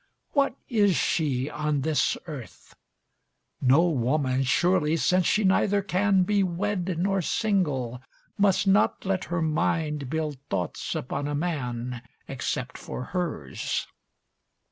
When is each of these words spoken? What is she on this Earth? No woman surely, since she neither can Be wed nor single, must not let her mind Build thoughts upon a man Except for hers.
What 0.31 0.55
is 0.67 0.95
she 0.95 1.47
on 1.47 1.81
this 1.81 2.17
Earth? 2.25 2.73
No 3.61 3.83
woman 3.87 4.41
surely, 4.41 4.97
since 4.97 5.27
she 5.27 5.43
neither 5.43 5.83
can 5.83 6.23
Be 6.23 6.41
wed 6.41 6.97
nor 6.97 7.21
single, 7.21 8.01
must 8.35 8.65
not 8.65 9.05
let 9.05 9.25
her 9.25 9.43
mind 9.43 10.09
Build 10.09 10.39
thoughts 10.49 10.95
upon 10.95 11.27
a 11.27 11.35
man 11.35 12.01
Except 12.27 12.79
for 12.79 13.03
hers. 13.13 13.85